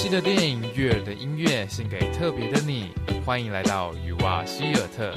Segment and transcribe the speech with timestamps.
[0.00, 2.86] 熟悉的电影，悦耳的音乐，献给特别的你。
[3.22, 5.12] 欢迎来到雨蛙希尔特。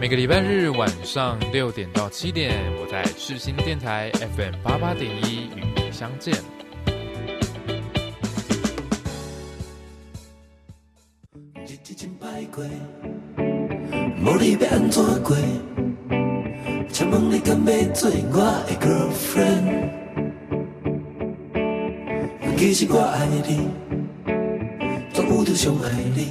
[0.00, 6.32] 每个礼拜日晚上六点到七点，我在赤心电台 FM 八八点一与你相见。
[11.66, 12.64] 日子真歹过，
[14.24, 15.36] 无你要安怎过？
[16.90, 19.05] 请问你敢要做我的 girlfriend？
[22.78, 23.70] 实我爱你，
[25.14, 26.28] 总有着伤害你，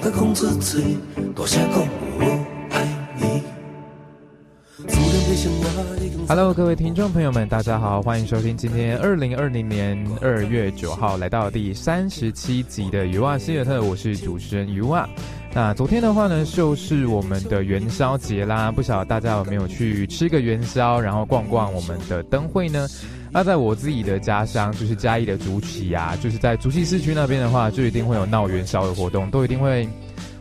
[0.00, 0.80] 不出嘴，
[1.34, 1.80] 大声讲
[2.20, 2.86] 我爱
[3.16, 3.42] 你。
[4.86, 15.04] 自然的生活你讲 Hello，各位听众朋友们，大家好，欢迎收听今天二零二零年二月九号来到第三十七集的鱼袜希尔特，我是主持人鱼袜。
[15.52, 22.86] 那昨天的话呢，就是我们的元宵节啦，不晓得大家有没有去吃个元宵，然后逛逛我们的灯会呢？
[23.34, 29.88] 那在我自己的家乡，就是嘉义的竹崎啊，就是在竹崎市区那边的话，就一定会有闹元宵的活动，都一定会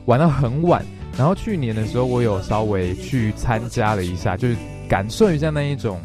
[0.06, 0.86] 玩到很晚。
[1.18, 4.56] 然后去年的时候，我有稍微去参加了一下，就是
[4.88, 6.00] 感受一下那一种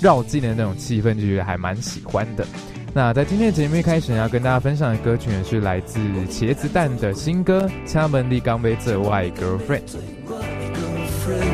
[0.00, 2.46] 绕境的那种气氛，就觉得还蛮喜欢的。
[2.94, 5.98] 那在今天的节目一开始呢，要跟大家分享的歌曲呢，是来自
[6.30, 9.80] 茄子蛋的新歌《掐门的刚被这外 girlfriend》。
[10.24, 11.44] 我的 girlfriend，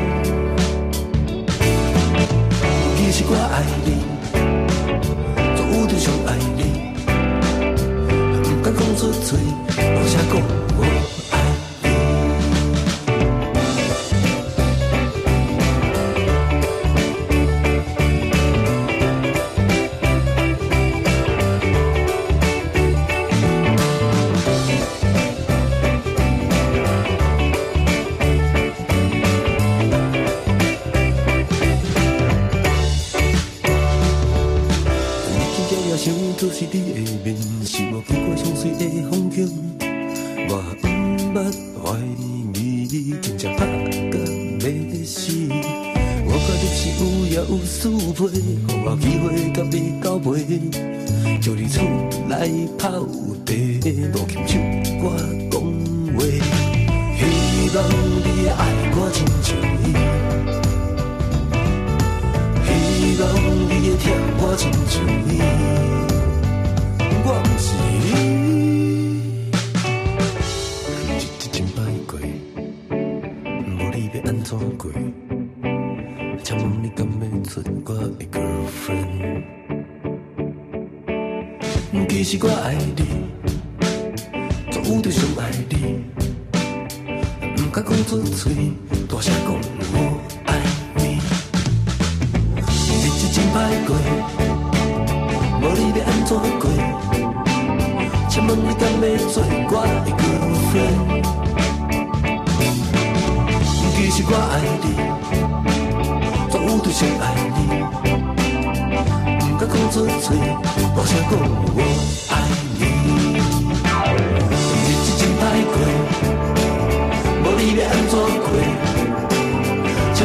[2.95, 4.02] 其实我爱你，
[6.03, 6.92] 就爱你，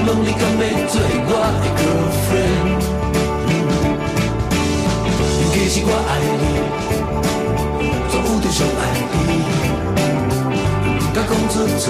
[0.09, 0.97] 请问你甘要做
[1.29, 1.31] 我
[1.61, 2.81] 的 girlfriend？
[5.53, 6.11] 其实我爱
[6.41, 6.45] 你，
[8.09, 8.81] 总有着伤害
[9.29, 9.31] 你，
[10.99, 11.85] 不敢讲出嘴，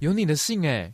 [0.00, 0.92] 有你的信哎。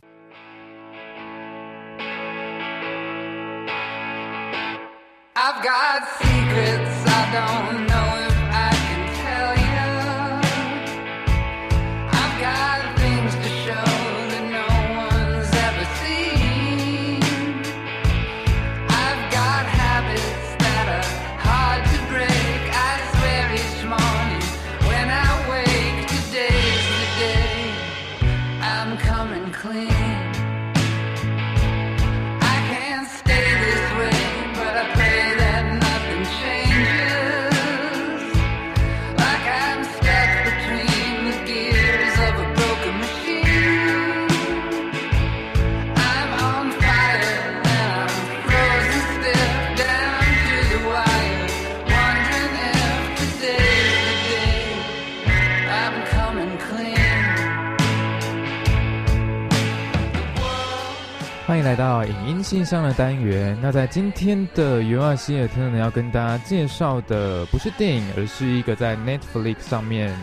[61.77, 63.57] 到影音信箱的单元。
[63.61, 70.13] 那在今天的尤瓦希尔特呢，要跟大家介绍的不是电影，而是一个在 Netflix 上面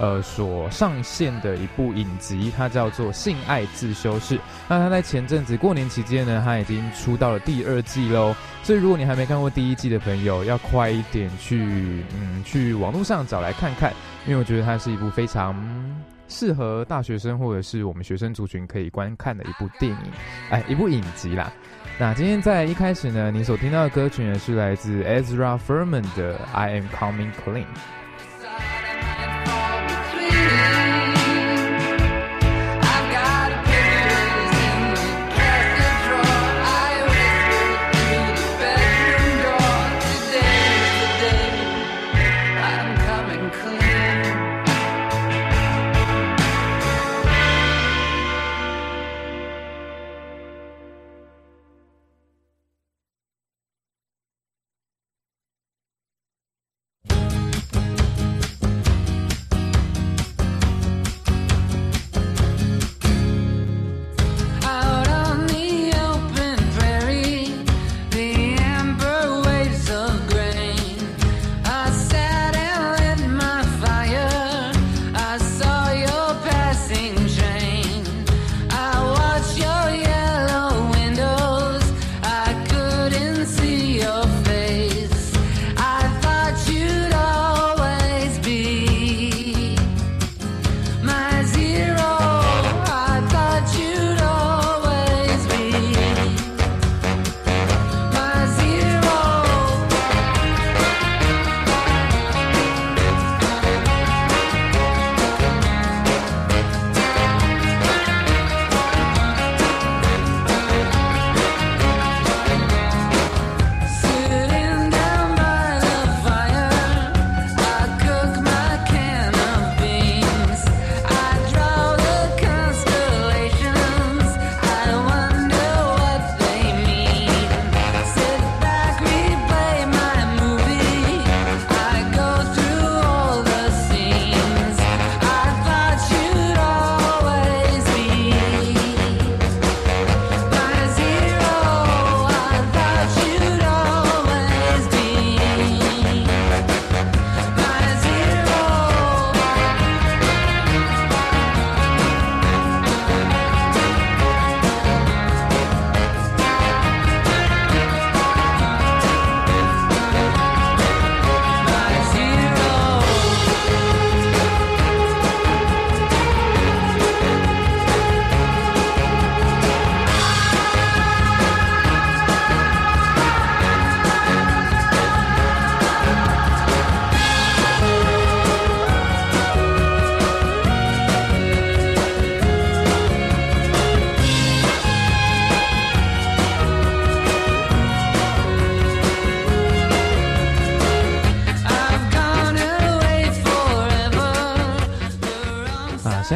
[0.00, 4.36] 呃所上线的一部影集，它叫做《性爱自修室》。
[4.68, 8.34] 那它在前阵子过年期间呢，它已经出到了第二季喽。
[8.64, 13.92] 所以如果你还没看过第一季的朋友，要快一点去嗯去网络上找来看看，
[14.26, 15.54] 因为我觉得它是一部非常。
[16.28, 20.12] 适合大学生或者是我们学生族群可以观看的一部电影，
[20.50, 21.52] 哎，一部影集啦。
[21.98, 27.64] 那今天在一开始呢，你所听到的歌曲呢是来自 Ezra Furman 的《I Am Coming Clean》。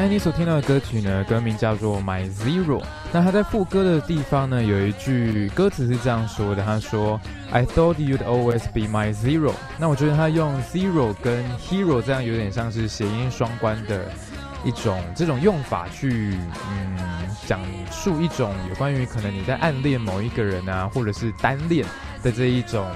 [0.08, 2.80] 你所听到的歌曲呢，歌名叫做《My Zero》。
[3.12, 7.20] 那他在副歌的地方呢，有一句歌词是这样说的：“他说
[7.52, 14.06] ，I thought you'd always be my zero。”那我觉得他用 zero 跟 hero 这样有点像是谐音双关的
[14.64, 16.34] 一种这种用法去
[16.70, 16.98] 嗯
[17.46, 17.60] 讲
[17.90, 21.84] 述一种有关于可能你在暗恋某一个人啊，或者是单恋
[22.22, 22.86] 的这一种。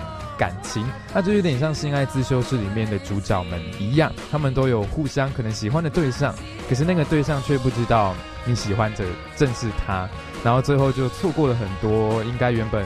[0.42, 0.84] 感情，
[1.14, 6.34] 那就有点像《性爱自修室》里面的主角们一样，他们都有互相可能喜欢的对象，
[6.68, 8.12] 可是那个对象却不知道
[8.44, 9.04] 你喜欢的
[9.36, 10.08] 正是他，
[10.42, 12.84] 然后最后就错过了很多应该原本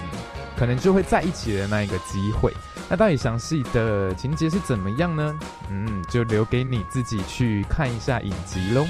[0.54, 2.52] 可能就会在一起的那一个机会。
[2.90, 5.34] 那到底详细的情节是怎么样呢？
[5.70, 8.86] 嗯，就留给你自己去看一下影集喽。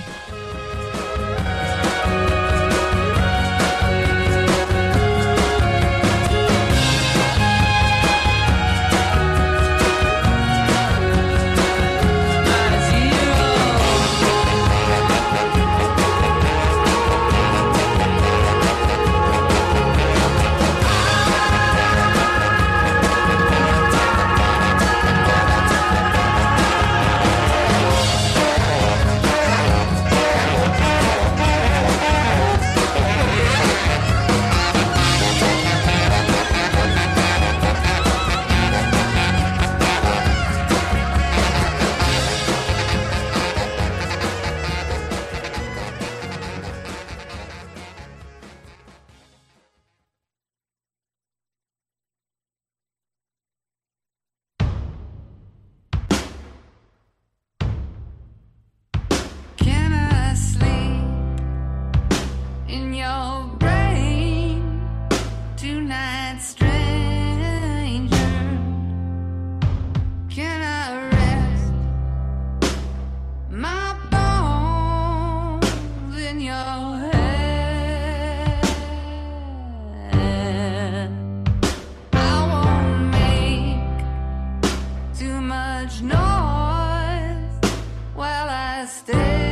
[88.96, 89.45] stay.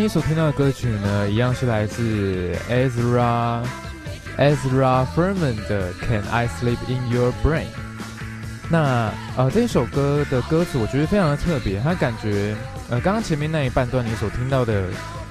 [0.00, 3.62] 你所听到的歌曲呢，一样是来自 Ezra
[4.38, 7.64] Ezra Furman 的《Can I Sleep in Your Brain》。
[8.70, 12.56] 那呃，这首歌的歌词我觉得非常的特别，它感觉
[12.88, 14.84] 呃，刚刚前面那一半段你所听到的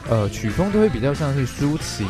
[0.08, 2.08] 呃曲风都会比较像是抒情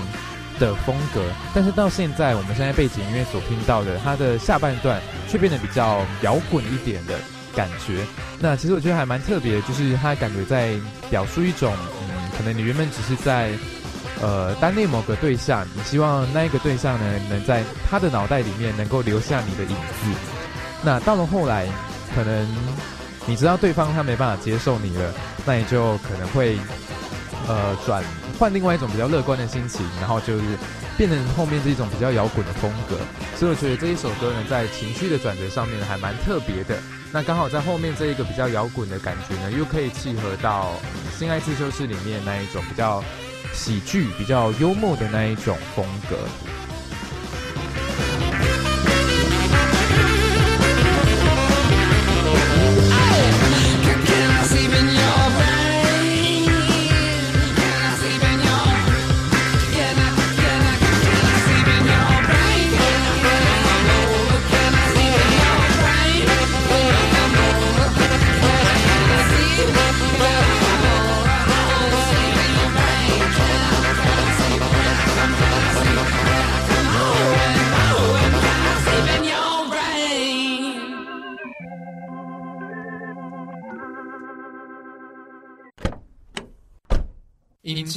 [0.60, 1.24] 的风格，
[1.56, 7.18] 但是到现在我们现在背景音乐所听到的，它的下半段却变得比较摇滚一点的
[7.56, 8.06] 感觉。
[8.38, 10.74] 那其实我觉得还蛮特别，就是它感觉在
[11.10, 11.74] 表述一种，
[12.40, 13.52] 可能你原本只是在
[14.22, 20.20] 呃单恋某个对象，你希望那一个对象呢能在他的脑袋里面能够留下你的影子。
[20.82, 21.68] 那到了后来，
[22.16, 22.48] 可能
[23.26, 25.14] 你知道对方他没办法接受你了，
[25.46, 26.58] 那你就可能会
[27.46, 28.02] 呃转
[28.40, 30.44] 换另外一种比较乐观的心情，然后就是
[30.98, 32.96] 变成后面这一种比较摇滚的风格。
[33.36, 36.80] 所以我觉得这一首歌呢，在情绪的转折上面还蛮特别的。
[37.12, 40.74] 那刚好在后面这一个比较摇滚的感觉呢，又可以契合到
[41.18, 43.04] 《新爱自修室》里面那一种比较
[43.52, 46.18] 喜剧、比较幽默的那一种风格。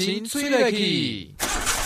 [0.03, 1.82] 引擎催泪器。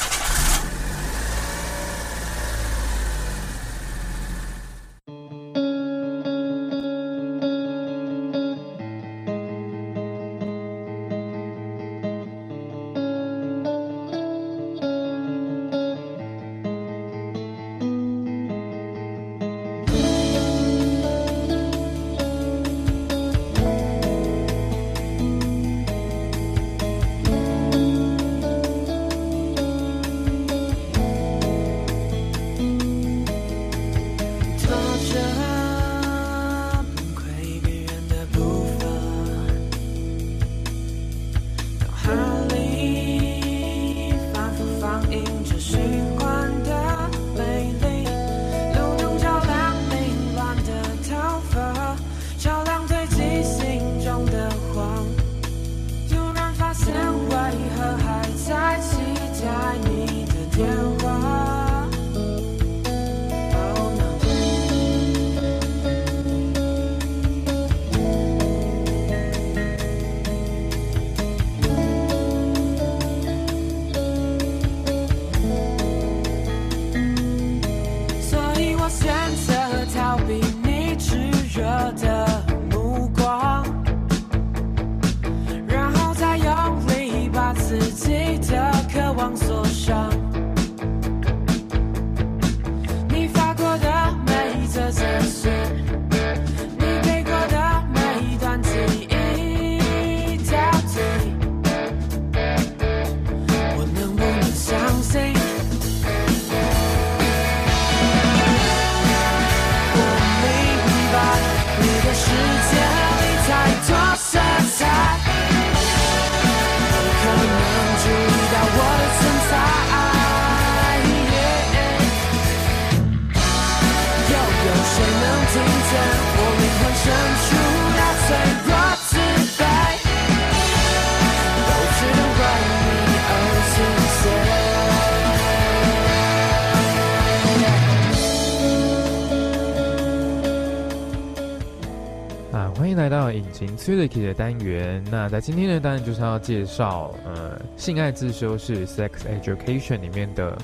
[142.87, 145.03] 欢迎来到引擎 three 的单元。
[145.11, 149.11] 那在今天的单元就是要介绍呃性爱自修室 Sex
[149.43, 150.57] Education 里面的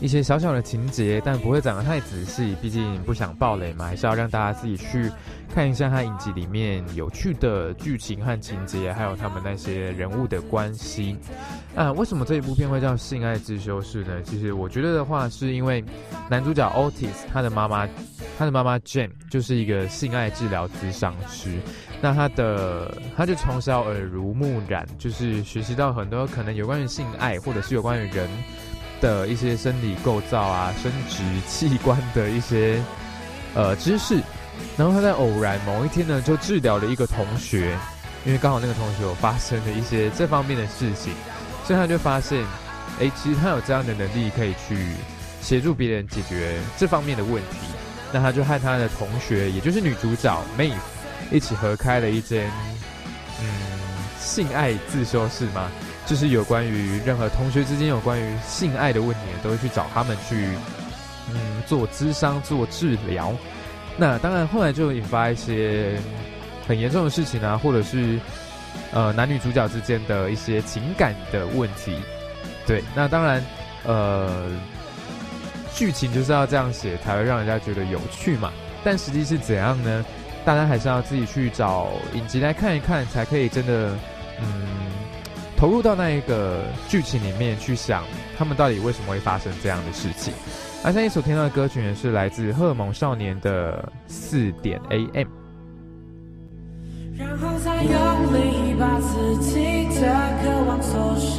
[0.00, 5.10] 一些小小的情节，但不会讲得太仔细，毕竟不想爆雷嘛，还是要让大家自己去
[5.54, 11.16] 看一下他影集里面有趣的剧情和情节，还有他们那些人物的关系。
[11.74, 14.22] 啊，为什么这一部片会叫性爱自修室呢？
[14.22, 15.82] 其实我觉得的话，是因为
[16.28, 17.88] 男主角 Otis 他的妈妈。
[18.38, 21.58] 他的妈妈 Jane 就是一个性爱治疗咨商师，
[22.02, 28.28] 那他的他就从小耳濡目染，就是学习到很多可能有关于性爱或者是有关于人
[29.00, 32.82] 的一些生理构造啊、生殖器官的一些
[33.54, 34.20] 呃知识。
[34.76, 37.76] 然后他在偶然某一天呢，就治疗了一个同学，
[38.24, 41.12] 因为刚好那个同学有发生了一些这方面的事情，
[41.64, 42.42] 所以他就发现，
[43.00, 44.92] 哎，其实他有这样的能力可以去
[45.42, 47.58] 协助别人解决这方面的问题。
[48.12, 50.72] 那他就和他的同学，也就是女主角 May，
[51.30, 52.50] 一起合开了一间，
[53.42, 53.46] 嗯，
[54.18, 55.70] 性爱自修室吗，
[56.06, 60.48] 就是有关于任何同学之间有关于性爱的问题，都会去找他们去，
[61.30, 63.34] 嗯，做咨商、做治疗。
[63.98, 65.98] 那当然后来就引发一些
[66.66, 68.18] 很严重的事情啊，或者是
[68.92, 71.94] 呃男女主角之间的一些情感的问题。
[72.66, 73.44] 对，那当然，
[73.84, 74.48] 呃。
[75.74, 78.50] 剧情就是要这样写，才会让人家觉得有趣嘛。
[78.82, 80.02] 但实际是怎样呢？
[80.42, 83.94] 大家还是要自己去找影集来看一看，才可以真的，
[84.40, 84.66] 嗯，
[85.56, 88.04] 投入到那一个剧情里面去想，
[88.36, 90.32] 他们到底为什么会发生这样的事情。
[90.84, 95.26] 而现在所听到的歌曲呢，是来自荷尔蒙少年的四点 AM。
[97.18, 97.92] 然后再用
[98.34, 99.64] 力把自己
[100.00, 100.02] 的
[100.42, 101.36] 渴望锁上。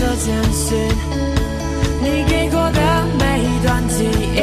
[0.00, 0.74] 这件事，
[2.02, 2.80] 你给过的
[3.18, 4.36] 每一段记忆，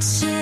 [0.00, 0.37] 知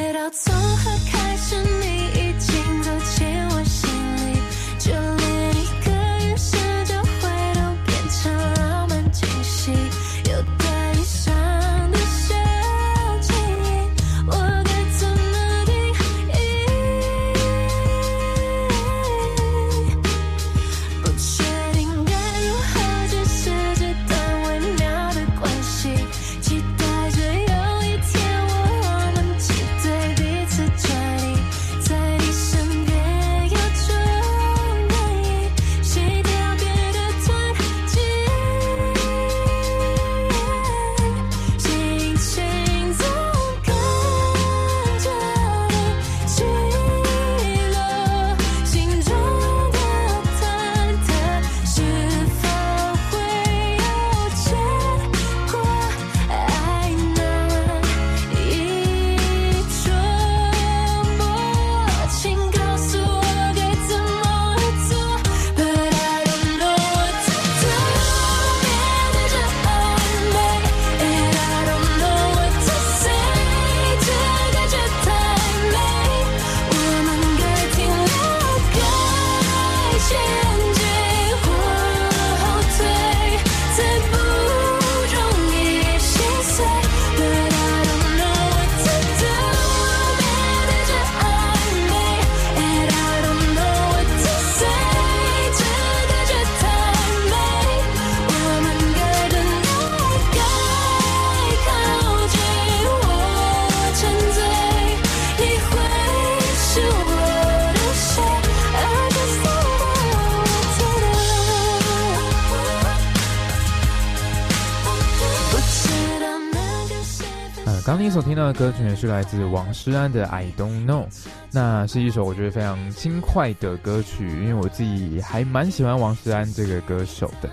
[118.16, 121.04] 所听到的歌曲呢，是来自王诗安的《I Don't Know》，
[121.52, 127.50] 那是一首我觉得非常轻快的歌曲，因为我自己还蛮喜欢王诗安这个歌手的。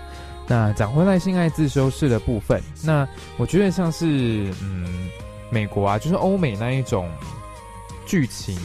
[0.48, 5.10] 那讲回来，性爱自修室的部分，那我觉得像是嗯，
[5.50, 7.10] 美国啊，就是欧美那一种
[8.06, 8.58] 剧情，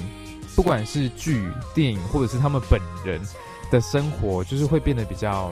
[0.56, 3.20] 不管是剧、电影，或者是他们本人
[3.70, 5.52] 的生活，就是会变得比较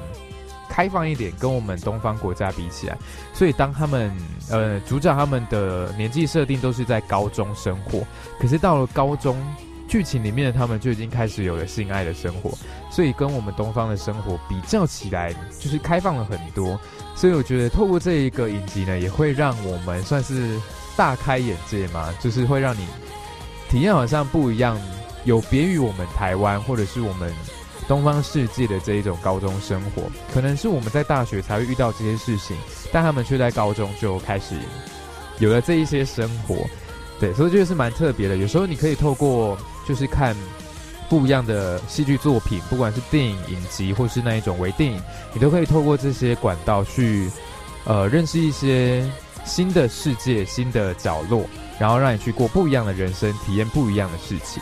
[0.70, 2.98] 开放一点，跟我们东方国家比起来。
[3.34, 4.12] 所以当他们
[4.50, 8.02] 呃主角他们的年纪设定都是在高中生活，
[8.40, 9.38] 可是到了高中
[9.88, 12.52] 剧情里面的他们就已经开始有了性爱的生活，
[12.92, 16.80] 所以跟我们东方的生活比较起来，就是开放了很多。
[17.16, 20.60] 所以我觉得透过这一个影集呢，也会让我们算是
[20.96, 22.86] 大开眼界嘛，就是会让你
[23.70, 24.80] 体验好像不一样，
[25.24, 27.34] 有别于我们台湾或者是我们
[27.88, 32.58] 东方世界的这一种高中生活，可能是我们在大学才会遇到这些事情，
[32.92, 34.56] 但他们却在高中就开始
[35.40, 36.58] 有了这一些生活。
[37.20, 38.38] 对，所以这个是蛮特别的。
[38.38, 40.36] 有时候你可以透过就是看
[41.10, 45.02] 不一样的戏剧作品，不管是电影、影集，或是那一种微电影，
[45.34, 47.32] 你都可以透过这些管道去
[47.86, 49.10] 呃认识一些
[49.46, 51.46] 新的世界、新的角落，
[51.80, 54.62] 然后让你去过不一样的人生，体验不一样的事情。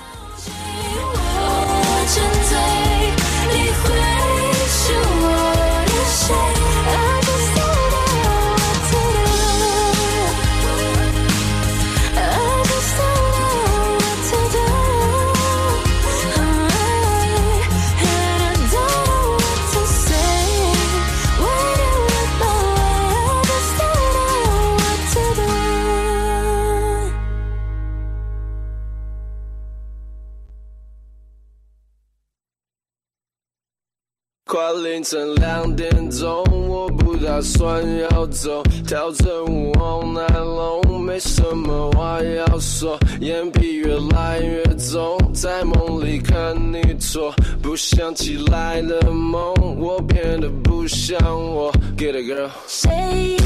[35.06, 51.16] 凌晨两点钟，我不打算要走，跳着舞 all night long，没什么话要说，眼皮越来越重，在梦里看你错，不想起来的梦，我变得不像
[51.54, 51.72] 我。
[51.96, 52.50] Get it girl。
[52.66, 53.38] 谁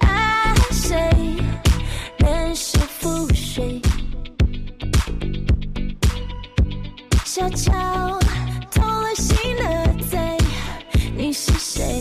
[0.00, 0.96] 爱谁，
[2.18, 3.80] 人是覆水，
[7.24, 7.72] 小桥
[8.72, 9.83] 偷了心的，
[11.34, 12.00] 是谁？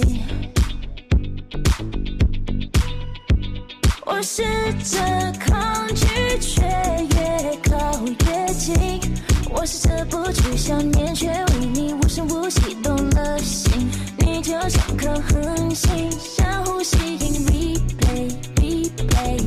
[4.05, 4.43] 我试
[4.83, 6.05] 着抗拒，
[6.39, 9.01] 却越靠越近。
[9.49, 13.89] 我试着不去想念，却为你无声无息动了心。
[14.19, 19.41] 你就像颗恒星，相互吸引，replay replay，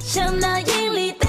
[0.00, 1.26] 像那引力的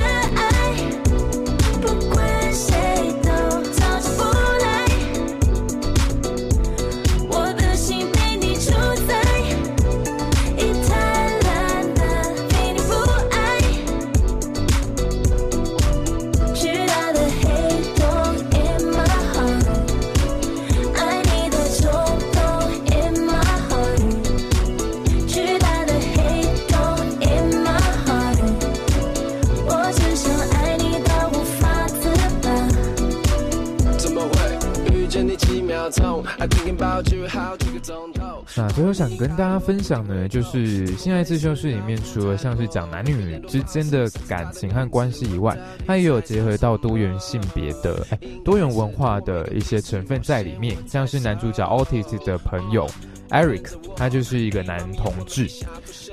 [38.55, 48.05] 那最后想跟大家分享呢，就是《性爱自修室》里面，除了像是讲男女之间的感情和关系以外，它也有结合到多元性别的、
[48.43, 52.87] 多元文化的一些成分在里面，像是男主角 Otis 的朋友
[53.29, 55.47] Eric，他就是一个男同志。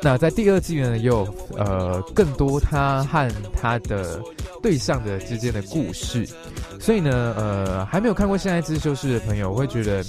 [0.02, 4.20] 那在第二季呢，也有呃更多他和他的
[4.62, 6.26] 对象的之间的故事。
[6.78, 10.04] 所以呢，呃，还没有看过《现在自修室》的朋友，我会觉得。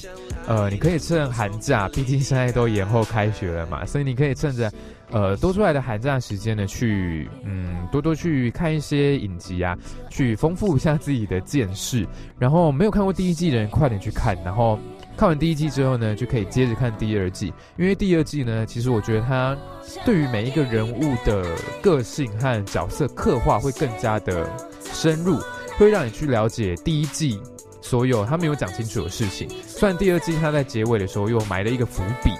[0.47, 4.71] 呃，你可以趁寒假， 毕竟现在都延后开学了嘛，所以你可以趁着
[5.11, 9.77] 呃多出来的寒假时间呢，去嗯多多去看一些影集啊，
[10.09, 12.07] 去丰富一下自己的见识。
[12.39, 14.35] 然后没有看过第一季的人，快点去看。
[14.43, 14.79] 然后
[15.21, 19.55] 看完第一季之后呢，就可以接着看第二季，因为第二季呢，其实我觉得它
[20.03, 21.45] 对于每一个人物的
[21.79, 24.49] 个性和角色刻画会更加的
[24.91, 25.39] 深入，
[25.77, 27.39] 会让你去了解第一季。
[27.83, 32.31] 所有他没有讲清楚的事情，虽然第二季他在结尾的时候又埋了一个伏笔，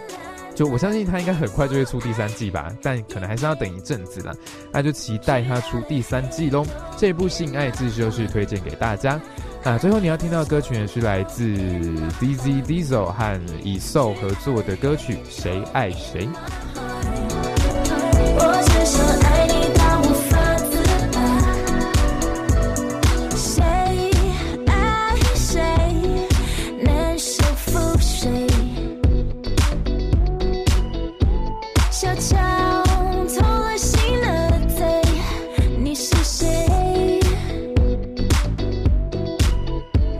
[0.55, 4.33] 就我相信他应该很快就会出第三季吧，但可能还是要等一阵子啦。
[4.71, 6.65] 那就期待他出第三季喽。
[6.97, 9.21] 这部《性爱自修是》推荐给大家。
[9.63, 16.27] 那最后你要听到的歌曲呢，是来自 DZ Diesel 和以 So 合作的歌曲《谁爱谁》。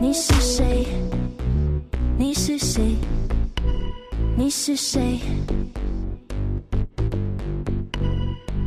[0.02, 0.84] 你是谁？
[2.18, 2.96] 你是谁？
[4.36, 5.20] 你是谁？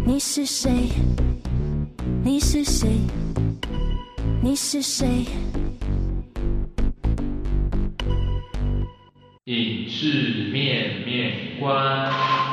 [0.06, 0.72] 你是谁？
[2.24, 2.88] 你是谁？
[4.42, 5.26] 你是谁？
[9.44, 12.45] 影视面面观。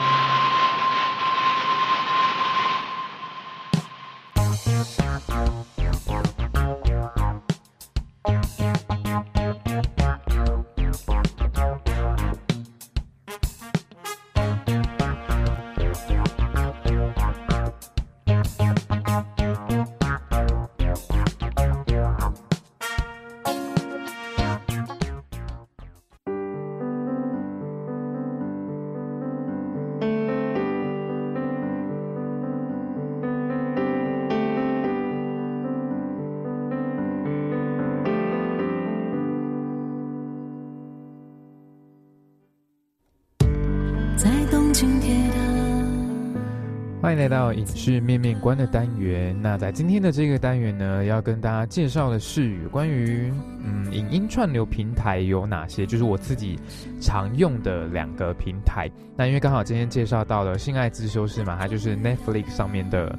[47.13, 49.37] 迎来到影视面面观的单元。
[49.41, 53.33] 那在今天的这个单元呢，要跟大家介绍的是关于
[53.65, 56.59] 嗯影音串流平台有哪些，就是我自己
[57.01, 58.91] 常用的两个平台。
[59.17, 63.19] 那因为刚好今天介绍到了《性爱自修室》嘛，它就是 Netflix 上面的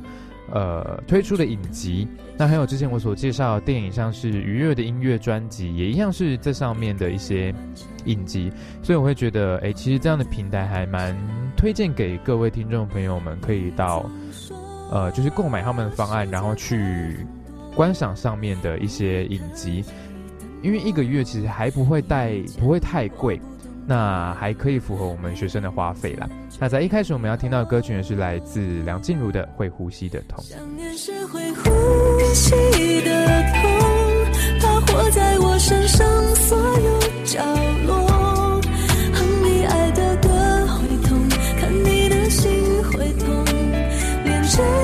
[0.51, 2.07] 呃推出的影集。
[2.37, 7.53] 那还有之前我所介绍的电影，像是愉悦的音乐专辑，也一样是这上面的一些
[8.05, 8.51] 影集。
[8.81, 11.15] 所以我会觉得，哎，其实这样的平台还蛮
[11.63, 14.05] 推荐给各位听众朋友们，可以到
[14.91, 17.25] 呃，就是购买他们的方案，然后去
[17.73, 19.81] 观赏上面的一些影集，
[20.61, 23.39] 因为一个月其实还不会带，不会太贵，
[23.87, 26.27] 那还可以符合我们学生的花费啦。
[26.59, 30.43] 那在一开始我们要听到的歌曲呢，是来自梁静茹的《会呼吸的痛》。
[34.59, 37.41] 它活在我身上所有角
[37.87, 38.02] 落。
[44.55, 44.82] 是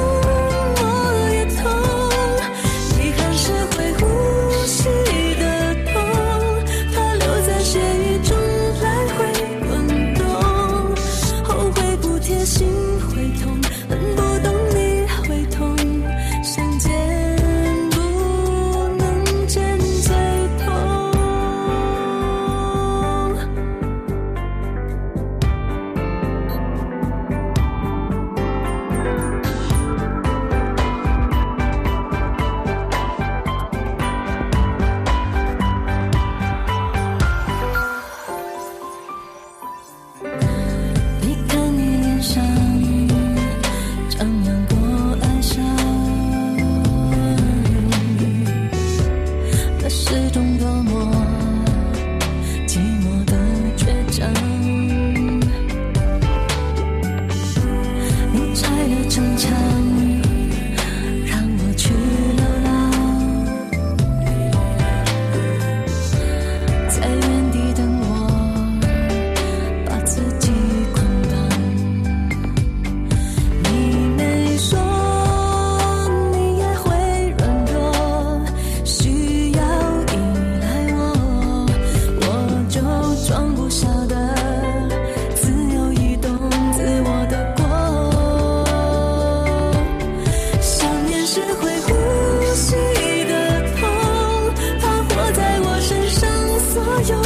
[97.09, 97.19] 有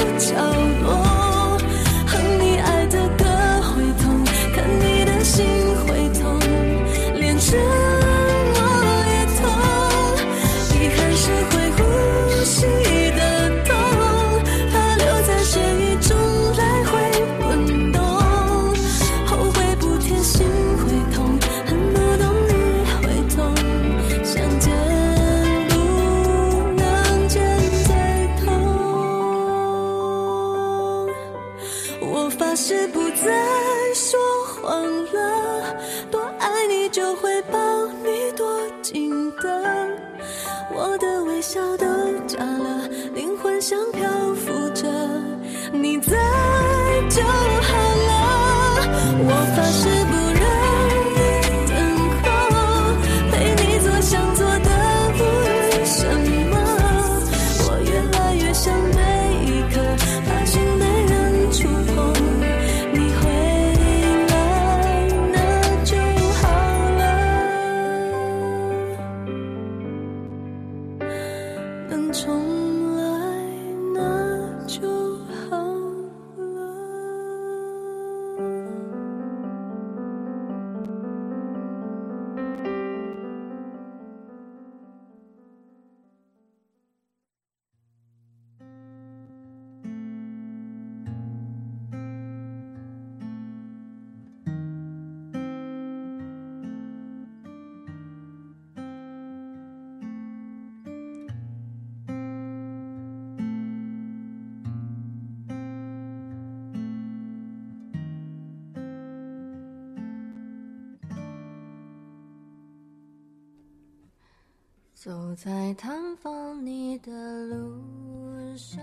[115.03, 117.11] 走在探访你的
[117.47, 118.81] 路上，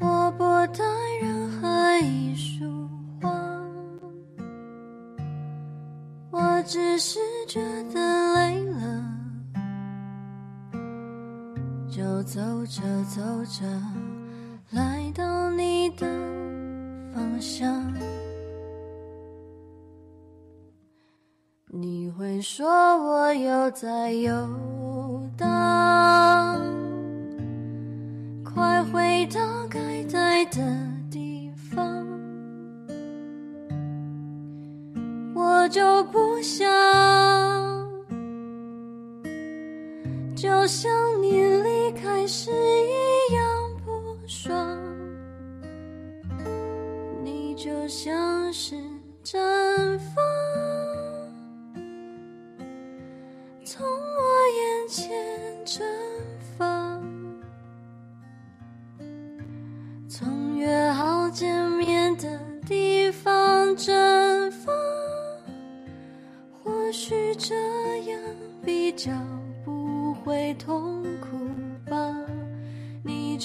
[0.00, 0.42] 我不
[0.72, 0.82] 带
[1.20, 2.88] 任何一束
[3.20, 3.30] 花，
[6.30, 7.60] 我只是觉
[7.92, 8.00] 得
[8.32, 9.04] 累了，
[11.90, 12.80] 就走着
[13.14, 13.66] 走着，
[14.70, 16.06] 来到你的
[17.14, 17.92] 方向。
[22.42, 24.32] 说我又在游
[25.36, 26.60] 荡，
[28.42, 29.40] 快回到
[29.70, 30.60] 该待的
[31.08, 32.04] 地方。
[35.36, 36.68] 我就不想，
[40.34, 40.90] 就像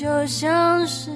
[0.08, 1.12] 就像是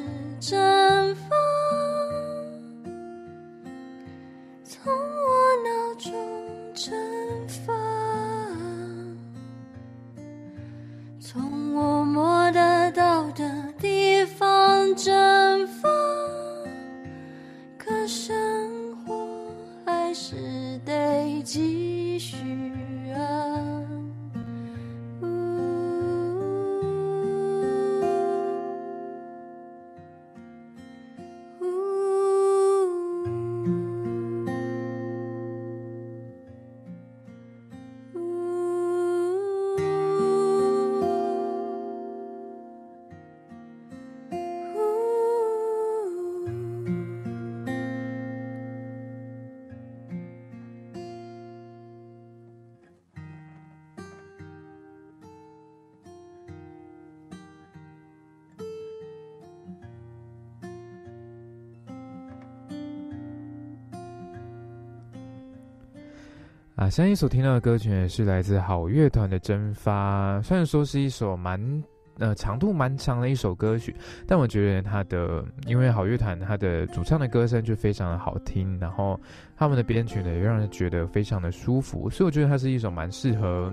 [66.82, 71.84] 啊，相信所听到的歌曲呢是来自好乐团的《蒸发》，虽然说是一首蛮
[72.17, 79.19] 呃长度蛮长的一首歌曲，但我觉得它的因为好乐团它的主唱的歌声就非常的好听，然后
[79.55, 83.71] 他们的编曲呢也让人觉得非常的舒服，所以我觉得它是一首蛮适合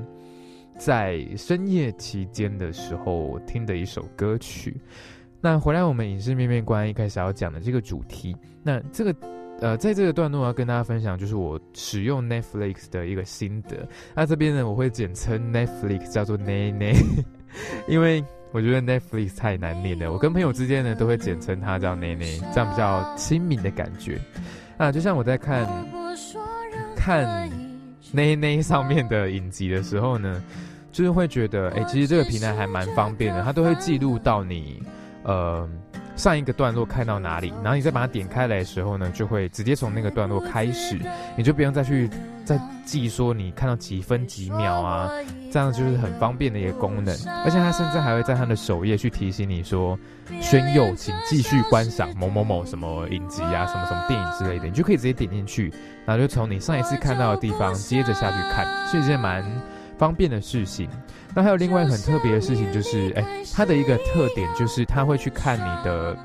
[0.76, 4.78] 在深夜期间的时候听的一首歌曲。
[5.40, 9.14] 那回来我们影视面面观一开始要讲的这个主题，那这个
[9.61, 13.76] 呃，在这个段落要跟大家分享，就是我使用 Netflix 的一个心得。
[14.14, 16.94] 那这边呢，我会简称 Netflix 叫做 n a n a
[17.88, 24.20] 因为我觉得 Netflix 太难念了，我跟朋友之间呢都会简称它叫内内，这样比较亲民的感觉。
[24.76, 25.66] 啊，就像我在看
[26.94, 27.50] 看
[28.12, 30.40] 内内上面的影集的时候呢，
[30.92, 34.80] 就是会觉得，哎、其实这个平台还蛮方便的，它都会记录到你，
[35.24, 35.68] 呃。
[36.18, 40.98] 上一个段落看到哪里，然后你再把它点开来的时候呢，就会直接从那个段落开始，
[41.36, 42.10] 你就不用再去
[42.44, 45.08] 再记说你看到几分几秒啊，
[45.52, 47.14] 这样就是很方便的一个功能。
[47.44, 49.96] 而且它甚至还会在它的首页去提醒你说，
[50.40, 55.72] 宣佑，请继续观赏某某某什么影集啊，什么什么电影之类的，你就可以直接点进去，
[56.04, 59.44] 然后就从你上一次看到的地方接着下去看，是一件蛮
[59.99, 60.88] 方便的事情。
[61.34, 66.16] 那还有另外很特别的事情，就是哎，它的一个特点就是它会去看你的，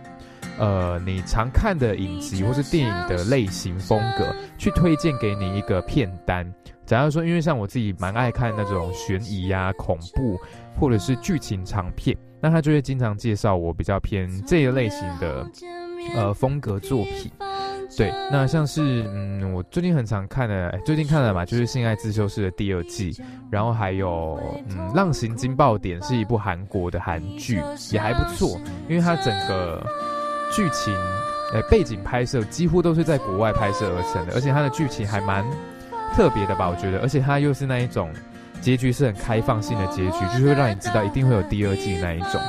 [0.57, 6.49] 呃，你常看的影集或是电影的类型风格，去推荐给你一个片单。
[6.85, 10.37] 假如说，因为像我自己蛮爱看那种悬疑呀、恐怖
[10.79, 15.47] 或者是剧情长片，那他就会经常介绍我比较偏这一类型的
[16.15, 17.31] 呃风格作品。
[17.97, 23.15] 对，那像是嗯，我最近很常看的，哎最近看了嘛，就是《性爱自修室》的第二季，
[23.51, 24.39] 然后还有
[24.69, 29.85] 嗯，《浪行惊爆点》是一部韩国的韩剧，也还不错，因为它整个
[30.51, 30.93] 剧情，
[31.53, 35.45] 呃，背景拍摄几乎都是在国外拍摄而成的，而且它的剧情还蛮
[36.15, 38.11] 特别的吧，我觉得，而且它又是那一种
[38.59, 42.41] 结局是很开放性的结局，就是会让你知道一定会有第二季那一种。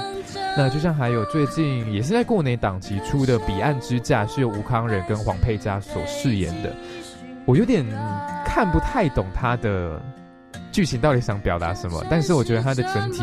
[0.56, 6.72] 那就像还有最近也是在过年档期出的《彼岸之嫁》，是由吴康仁跟黄佩嘉所饰演的。
[7.44, 7.84] 我有点
[8.46, 10.00] 看不太懂他的
[10.70, 13.22] 剧情到底想表达什么，但是我觉得他的整体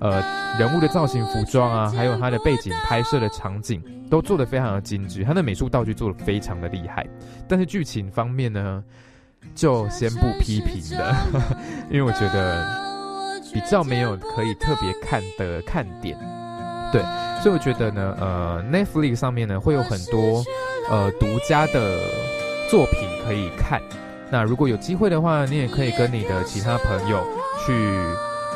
[0.00, 0.20] 呃
[0.58, 7.06] 人物的造型、服装啊，还有他的背景拍摄的场景都做得非常的精致，他的美术道具做得非常的厉害。
[7.48, 8.82] 但是剧情方面呢，
[9.54, 11.16] 就先不批评了，
[11.88, 12.66] 因为我觉得
[13.52, 16.18] 比较没有可以特别看的看点。
[16.94, 17.02] 对，
[17.42, 20.44] 所以我觉得呢，呃，Netflix 上面呢会有很多
[20.88, 21.98] 呃独家的
[22.70, 23.82] 作品可以看。
[24.30, 27.20] 那如果有机会的话，你也可以跟你的其他朋友
[27.66, 27.72] 去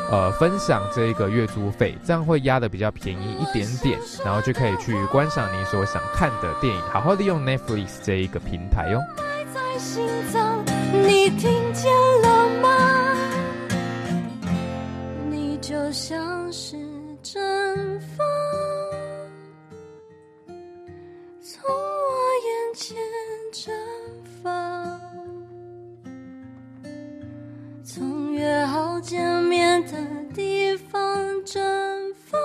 [0.09, 9.01] 呃分享这一个月租费，这样会压的比较便宜一点点，然后就可以去观赏你所想看的电影，好好利用 Netflix 这一个平台哟。
[11.05, 11.91] 你听见
[12.23, 12.69] 了吗？
[15.29, 16.77] 你就像是
[30.91, 31.01] 方
[31.45, 31.59] 绽
[32.25, 32.39] 放。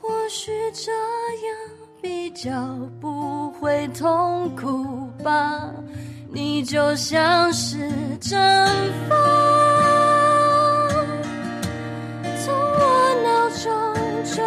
[0.00, 1.54] 或许这样
[2.00, 2.50] 比较
[3.00, 5.70] 不会痛苦吧。
[6.34, 7.76] 你就像是
[8.20, 8.66] 绽
[9.08, 9.18] 放，
[12.42, 13.70] 从我脑中
[14.24, 14.42] 蒸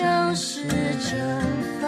[0.00, 0.62] 像是
[0.98, 1.14] 惩
[1.78, 1.86] 罚，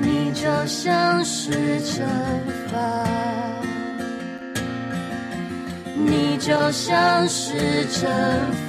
[0.00, 1.52] 你就像是
[1.82, 2.02] 惩
[2.68, 3.04] 罚，
[5.94, 8.08] 你就像是惩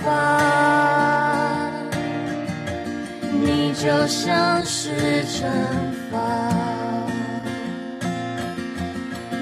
[0.03, 0.07] 罚，
[3.31, 4.91] 你就像是
[5.25, 5.49] 惩
[6.11, 6.13] 罚。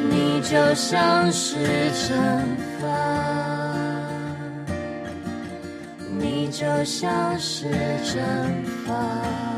[0.09, 1.57] 你就像是
[1.91, 2.09] 惩
[2.57, 2.70] 罚
[6.62, 7.68] 就像是
[8.03, 9.50] 蒸发，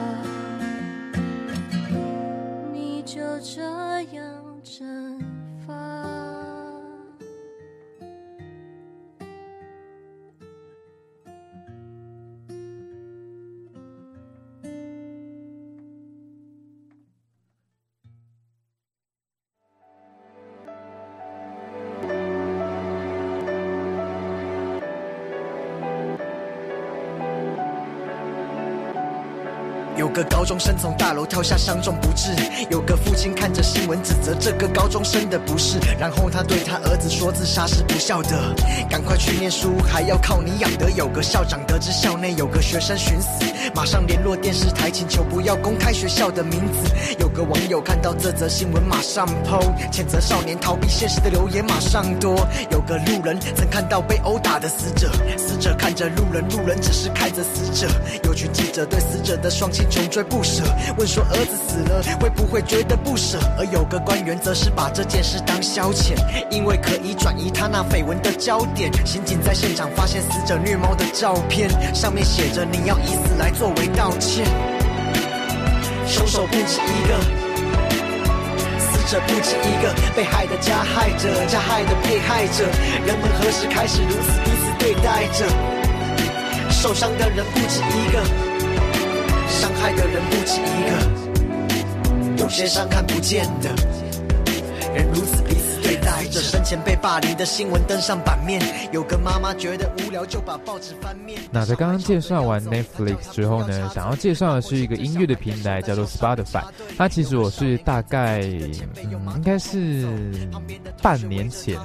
[30.04, 32.36] 有个高中生从大楼跳下，伤重不治。
[32.70, 38.54] 有个父亲看着新闻指责这个高中生的不是，然后他对他儿子说自杀是不孝的，
[38.90, 40.92] 赶快去念书，还要靠你养的。
[40.92, 46.92] 有个校长得知校内有个学生寻死，马上联络电视台，请求不要公开学校的名字。
[47.18, 52.46] 有个网友看到这则新闻，马上 PO，谴责少年逃避现实的留言马上多。
[52.72, 57.88] 有个路人曾看到被殴打的死者，死者看着路人，路人只是看着死者。
[58.26, 60.64] 有群记者对死者的双亲穷追不舍，
[60.98, 63.38] 问说儿子死了会不会觉得不舍？
[63.60, 66.16] 而有个官员则是把这件事当消遣，
[66.50, 68.92] 因为可以转移他那绯闻的焦点。
[69.06, 74.48] 刑警在现场发现死者虐猫的照片，上面写着你要以死来作为道歉。
[76.08, 77.14] 凶手不止一个，
[78.80, 82.66] 死者不止一个，被害的加害者，加害的被害者，
[83.06, 85.46] 人们何时开始如此彼此对待着？
[86.72, 88.20] 受伤的人不止一个，
[89.64, 90.66] 伤害的人不止一
[92.36, 93.70] 个，有些伤看不见的，
[94.94, 95.73] 人如此彼此。
[96.54, 101.42] 生前被霸凌的新闻登上版面，有个妈妈觉得无聊就把报纸翻面。
[101.52, 106.62] 那在刚刚介绍完 Netflix 之后呢，想要介绍的是一个音乐的平台，叫做 Spotify。
[106.96, 108.72] 它其实我是大概，嗯，
[109.36, 110.08] 应该是
[111.02, 111.76] 半年前，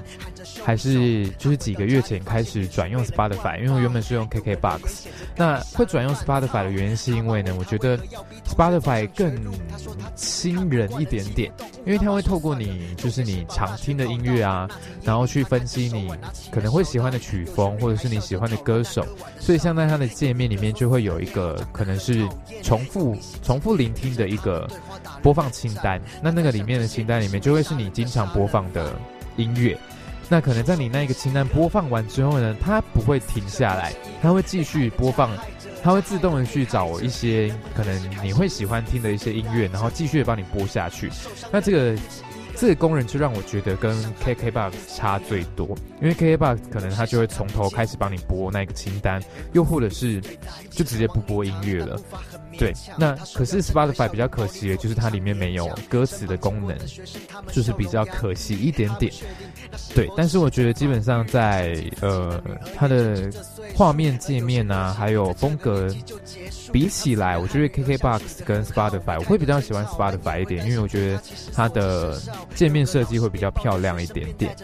[0.62, 5.06] 还是就是几个月前开始转用 Spotify，因为我原本是用 KKBox。
[5.34, 7.98] 那会转用 Spotify 的原因是因为呢，我觉得
[8.46, 9.34] Spotify 更
[10.14, 11.50] 亲人一点点，
[11.86, 14.68] 因为它会透过你就是你常听的音乐啊，
[15.02, 16.10] 然后去分析你
[16.50, 19.06] 可能会喜欢的曲风，或者是你喜欢的歌手，
[19.38, 22.28] 所以像在它的界面里面就会有一个可能是
[22.62, 24.68] 重复重复聆听的一个
[25.22, 28.94] 播放清单，那那个里面的清单里面就会是你经常播放的
[29.36, 29.78] 音乐。
[30.30, 35.30] 那可能在你那一个清单播放完之后呢，它不会停下来，它会继续播放，
[35.82, 41.10] 它会自动的去找一些可能你会喜欢听的一些音乐，然后继续帮你播下去。
[41.52, 42.00] 那这个
[42.56, 49.22] 这个功能就让我觉得跟 KKBox 差最多，因为 KKBox 可能它就会从头开始帮你播那个清单，
[49.52, 50.20] 又或者是
[50.70, 52.00] 就直接不播音乐了。
[52.58, 56.76] 对，那可是 Spotify 比较可惜的就是它里面没有歌词的功能，
[57.52, 59.12] 就是比较可惜一点点。
[59.94, 62.42] 对，但是我觉得基本上在呃
[62.74, 63.30] 它的
[63.76, 65.88] 画面界面啊，还有风格
[66.72, 71.22] 比起来，我觉得 KKBox 跟 Spotify 我会比较喜欢 Spotify 一点，因为我觉得
[71.54, 72.20] 它的
[72.56, 74.54] 界面设计会比较漂亮一点点。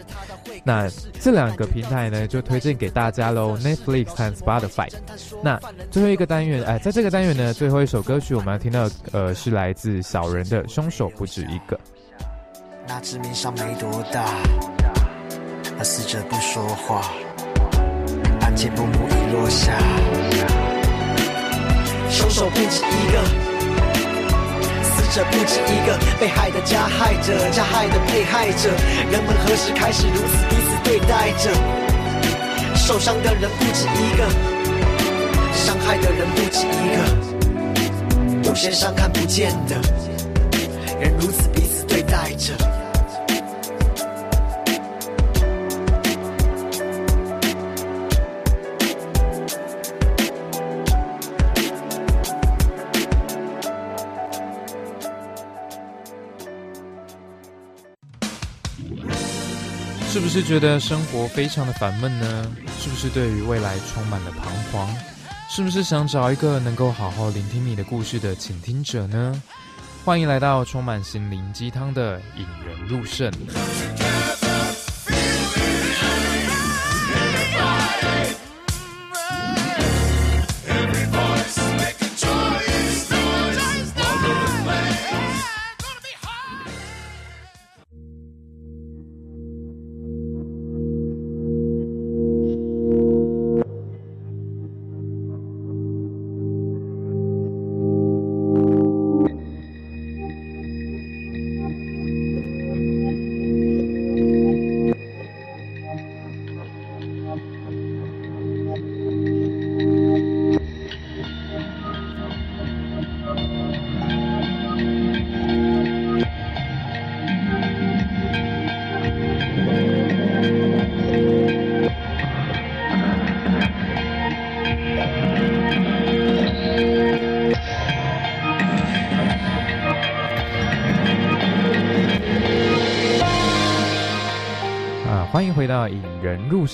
[0.62, 0.88] 那
[1.20, 4.88] 这两个平台呢，就推荐给大家喽，Netflix 和 Spotify。
[5.42, 5.58] 那
[5.90, 11.76] 最后一个单元，哎，在这个单元呢，最后一首歌曲我们要听到，呃，是来自小人的《凶手不止一个》。
[12.86, 14.24] 那致命伤没多大，
[15.78, 17.10] 而死者不说话，
[18.42, 19.78] 案件幕幕已落下，
[22.10, 23.53] 凶手不止一个，
[24.96, 28.70] 死者不止一个，被害的加害者，加害的被害者，
[29.10, 31.50] 人们何时开始如此彼此对待着？
[32.74, 34.28] 受伤的人不止一个，
[35.52, 39.76] 伤害的人不止一个，有些伤看不见的，
[41.00, 42.83] 人如此彼此对待着。
[60.34, 62.52] 是觉得生活非常的烦闷呢？
[62.80, 64.92] 是不是对于未来充满了彷徨？
[65.48, 69.40] 是不是想找一个能够好好聆听你的故事的倾听者呢？
[70.04, 73.30] 欢迎来到充满心灵鸡汤的引人入胜。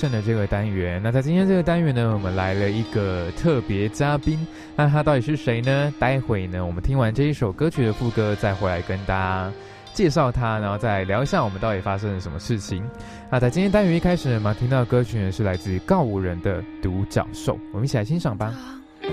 [0.01, 0.99] 胜的这个单元。
[1.05, 4.39] 那在今天这个单元呢，我们来了一个特别嘉宾。
[4.75, 5.93] 那他到底是谁呢？
[5.99, 9.53] 待会呢，我们听完这一首歌曲的副歌，再回来跟大家
[9.93, 12.83] 介绍他，然后再聊一下我们到底发生了什么事情。
[13.31, 18.55] 那在今天单元一开始呢，我们听到的歌曲呢是来自告五人的《独角兽》，我们一起来欣赏吧。
[19.03, 19.11] 当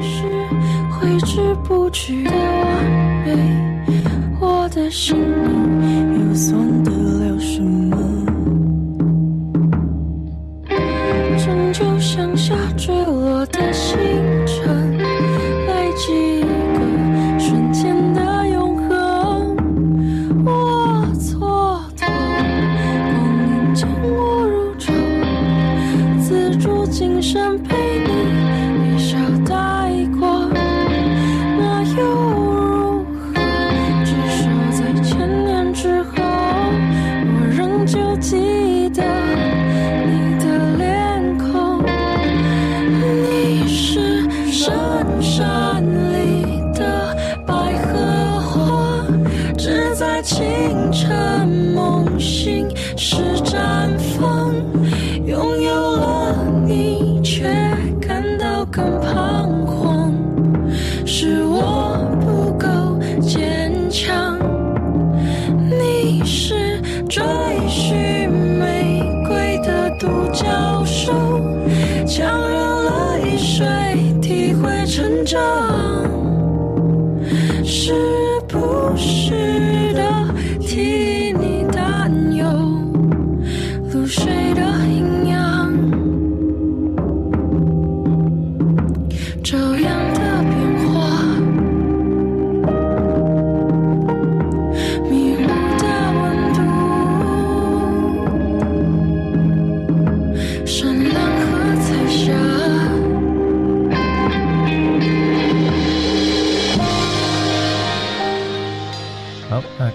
[0.00, 0.22] 是
[0.92, 2.84] 挥之不去的完
[3.26, 3.36] 美，
[4.40, 6.92] 我的心灵又算得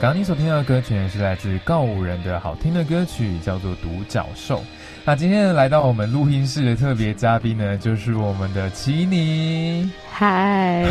[0.04, 4.58] 刚刚你所听到的歌曲呢，是来自告五人的好听的歌曲，叫做《独角兽》。
[5.06, 9.90] 那今天来到我们录音室的特别嘉宾呢，就是我们的奇尼。
[10.12, 10.86] 嗨，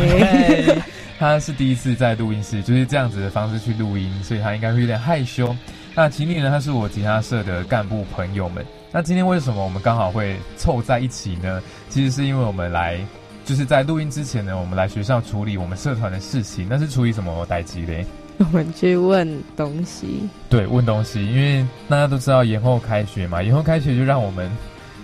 [1.19, 5.55] 他是第一次在录音室就是这样子的方式去录音，所以他应该会有点害羞。
[5.93, 8.65] 那奇尼呢，他是我吉他社的干部朋友们。
[8.91, 11.61] 那今天为什么我们刚好会凑在一起呢？
[11.87, 12.97] 其实是因为我们来，
[13.45, 16.65] 就是在录音之前呢，我们来学校处理我们社团的事情。
[16.67, 18.03] 那是处理什么代机嘞？
[18.39, 24.49] 我们去问东西，对，问东西，因为大家都知道延后开学嘛，延后开学就让我们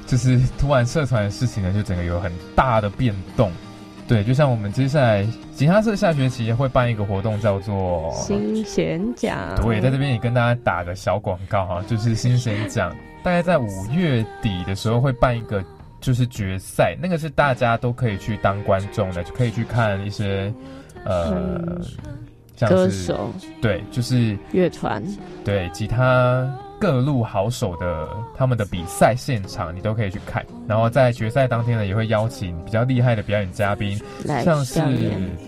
[0.05, 3.51] 就是突然社团的事情呢，就整个有很大的变动。
[4.07, 5.23] 对，就像我们接下来
[5.53, 12.91] 吉他社下学期会办一个活动，叫做新贤奖，对，在这边也跟大家打个小广告哈，就是新贤奖，
[13.23, 15.63] 大概在五月底的时候会办一个
[16.01, 20.51] 就是决赛，那个是大家都可以去当观众的，就可以去看一些
[21.05, 21.79] 呃，嗯
[22.67, 23.31] 歌手、
[23.61, 25.03] 对，就是乐团，
[25.45, 30.45] 对吉他各路好手的他们的比赛现场，你都可以去看。
[30.67, 34.81] 然后在决赛当天呢，也会邀请比较厉害的表演嘉宾，来像是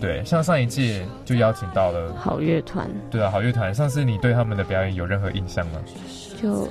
[0.00, 3.74] 对，像上一届就邀请到了好乐团，对啊好乐团。
[3.74, 5.78] 上次你对他们的表演有任何印象吗？
[6.42, 6.68] 就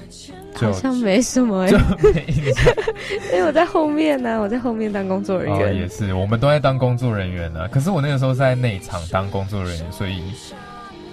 [0.60, 1.78] 就好像没什么、欸就。
[3.32, 5.76] 因为我在后面呢、我在后面当工作人哦，员。
[5.76, 10.22] 也是，我们都在当工作人员呢、可是我那个时候是在内场当工作人员，所以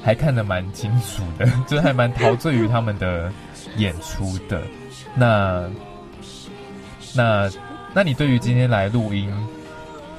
[0.03, 3.31] 还看得蛮清楚的， 就是还蛮陶醉于他们的
[3.77, 4.61] 演出的。
[5.15, 5.69] 那
[7.15, 7.51] 那
[7.95, 9.33] 那你对于今天来录音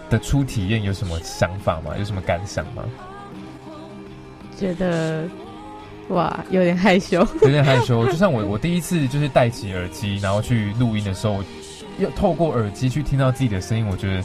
[0.10, 1.92] 的初体验有什么想法吗？
[1.98, 2.84] 有什么感想吗？
[4.58, 5.24] 觉得
[6.10, 7.26] 哇，有点害羞。
[7.42, 11.44] 有点害羞，就像我我第一次就是戴起耳机，然后去录音的时候，
[12.00, 14.24] 要透过耳机去听到自己的声音，我觉得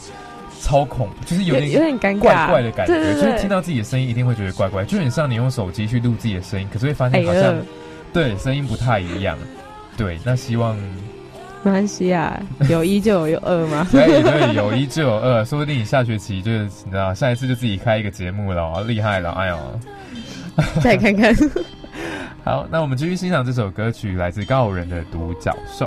[0.61, 7.61] 超恐，就是有有点有点尴尬怪怪的感觉，就是听到自己的声音一定会觉得怪怪，就很像你用手机去录自己的声音，可是会发哎现好像、呦，
[8.11, 9.37] 对声音不太一样。
[9.95, 10.75] 对，那希望
[11.63, 13.87] 没关系啊，有一就有有二嘛。
[13.93, 19.57] 对对有一就有二，说不定你下学期就是你知道下一次就自己开一个节目了哦，厉害了，哎呦。
[20.81, 21.35] 再看看，
[22.45, 25.83] 好，那我们继续欣赏这首歌曲，来自告人的《独角兽》。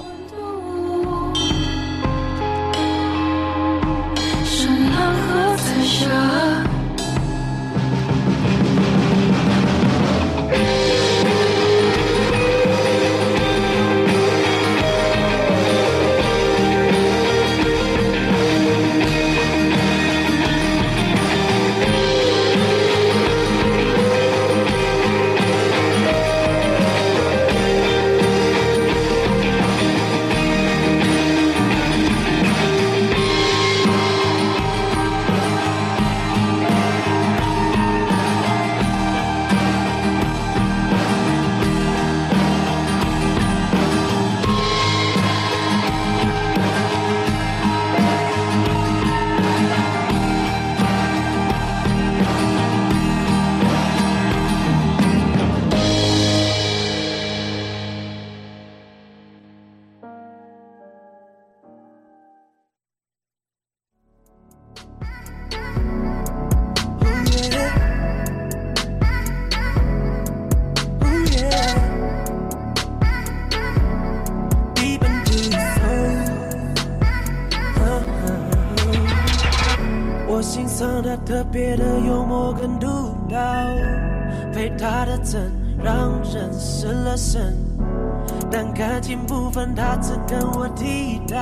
[88.50, 91.36] 但感情部分他只跟我提到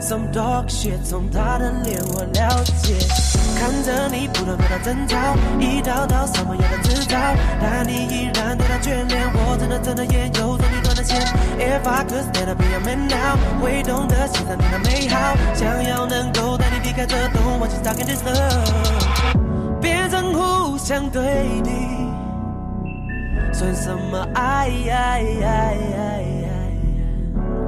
[0.00, 2.94] ，some dog shit 从他的脸我了解。
[3.56, 5.16] 看着你不断跟他争吵，
[5.58, 7.16] 一道道什么样的制造，
[7.60, 11.18] 但你依然对他眷恋，我真的真的也有着你断的线。
[11.58, 21.22] If I could stand up be a man now，会懂得欣赏你的美好，想要能够带你离开这洞，忘记 stuck in this love，变成互相对
[21.62, 22.03] 敌。
[23.54, 24.68] 算什么爱？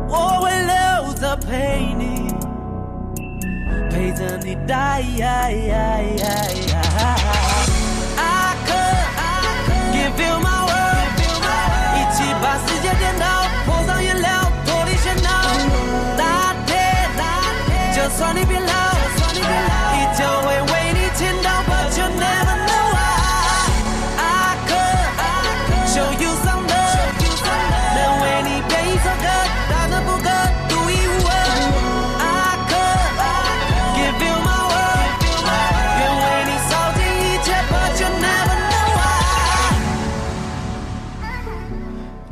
[0.08, 2.34] 我会留着陪你，
[3.88, 5.04] 陪着你待。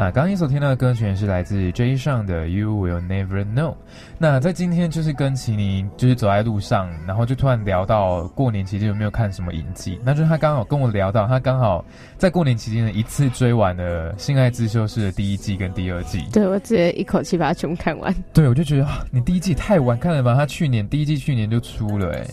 [0.04, 3.74] 那刚刚一所听到的歌曲也是来自 J 上的 You Will Never Know。
[4.18, 11.82] 那在今天就是跟齐尼就是走在路上，然后就突然聊到过年期间有没有看什么影集，那就是他刚好跟我聊到，他刚好
[12.18, 16.22] 在过年期间呢一次追完了《性爱自修室》的第一季跟第二季。
[16.30, 20.34] 对我直接一口气把它全部看完，对，我就觉得啊你第一季太晚看了吧？
[20.34, 22.30] 他去年第一季去年就出了、欸，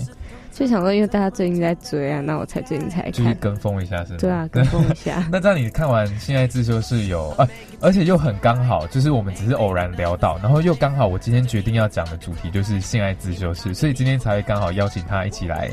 [0.51, 3.11] 就想说因为大家最近在追啊，那我才最近才看。
[3.13, 4.17] 就是跟风一下是吗？
[4.19, 5.25] 对啊，跟风一下。
[5.31, 7.47] 那这样你看完《性爱自修室》有啊，
[7.79, 15.69] 而且又很刚好，就是我们只是偶然聊到，然后又刚好我今天决定要讲的主题就是性爱自修室，所以今天才会刚好邀请他一起来，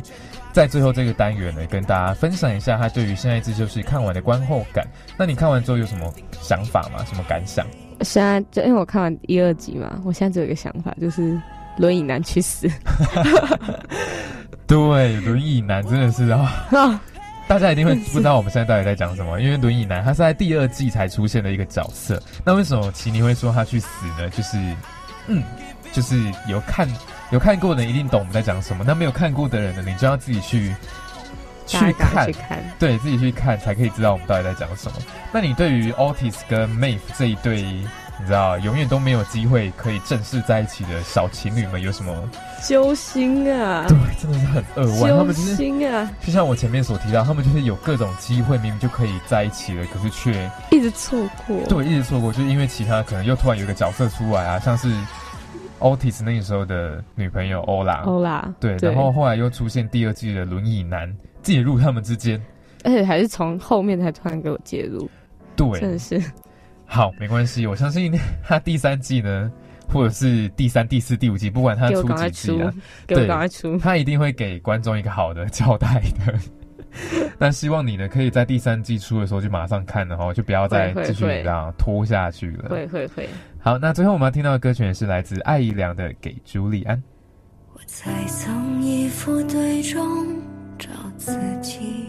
[0.53, 4.87] 在最后这个单元呢，跟大家分享一下他对于性爱自修室看完的观后感。
[5.19, 7.05] 那你看完之后有什么想法吗？
[7.05, 7.67] 什么感想？
[8.03, 11.37] 现在就因为我看完一二集嘛，我现在只有一个想法，就是
[11.79, 12.69] 轮椅男去死。
[14.69, 17.01] 对，轮椅男真的是啊。
[17.49, 22.23] 大家一定会不知道我们现在到底在讲什么，因为轮椅男他是在第二季才出现的一个角色。
[22.45, 24.29] 那为什么奇尼会说他去死呢？
[24.29, 24.59] 就是，
[25.29, 25.43] 嗯，
[25.91, 26.87] 就是有看
[27.31, 28.85] 有看过的人一定懂我们在讲什么。
[28.87, 30.75] 那没有看过的人呢，你就要自己去
[31.67, 32.63] 去看去，看。
[32.79, 34.99] 对自己去看才可以知道我们到底在讲什么。
[35.33, 42.29] 那你对于 Otis 跟 Maeve 这一对，你知道永远都没有机会可以正式在一起的小情侣们有什么？
[42.63, 43.87] 揪心啊！
[43.89, 45.01] 对，真的是很扼腕。
[45.01, 46.11] 他揪们就是心啊！
[46.21, 51.57] 就像我前面所提到，他们就是有各种机会，明明就可以在一起了，可是却一直错过。
[51.69, 54.89] 对一直错过，就是因为其他可能又突然有一个角色出来啊，像是
[55.81, 61.09] Otis 那个时候的女朋友欧拉，欧啦，对，然后后来又出现第二季的轮椅男
[61.43, 62.41] 介入他们之间，
[62.85, 65.09] 而且还是从后面才突然给我介入，
[65.57, 66.21] 真对的，是
[66.85, 68.13] 好，没关系，我相信
[68.45, 69.51] 他第三季呢，
[69.89, 72.73] 或者是第三、第四、第五季，不管他出几季啊，，
[73.07, 73.79] 对赶快出。
[73.79, 76.35] 他一定会给观众一个好的交代的。
[77.39, 82.71] 那希望你呢，可以在第三季出的时候就马上看了哈，就不要再继续这样拖下去了。
[82.71, 83.29] 会会会，
[83.61, 86.97] 好，那最后我们要听到的歌曲也是来自艾怡良的《给朱利安》。
[87.75, 90.03] 我在从衣服堆中
[90.79, 92.09] 找自己，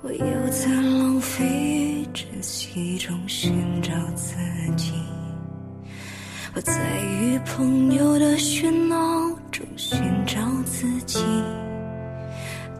[0.00, 4.36] 我又在浪费窒息中寻找自
[4.76, 4.94] 己，
[6.56, 8.96] 我在与朋友的喧闹
[9.50, 11.18] 中寻找自己，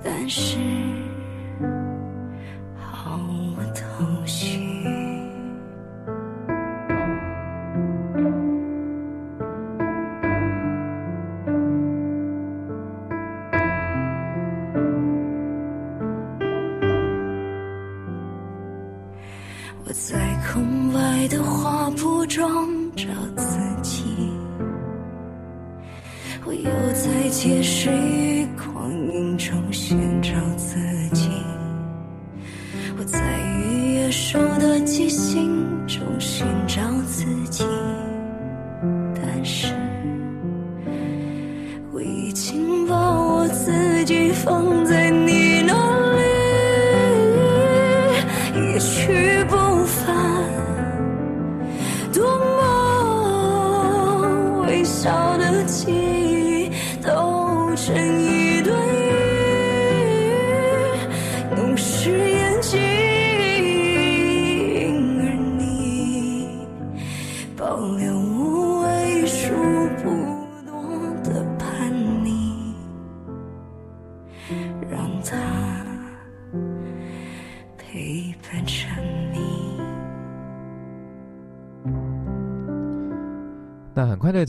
[0.01, 0.59] 但是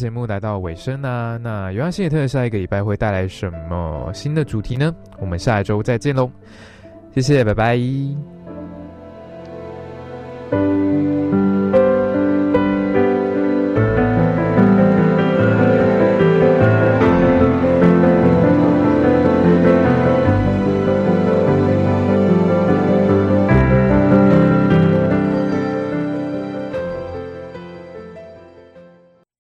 [0.06, 4.94] 节目来到尾声啦、那尤安心理特下一个礼拜会带来什么新的主题呢？
[5.18, 6.30] 我们下一周再见喽，
[7.16, 8.35] 谢谢，拜拜。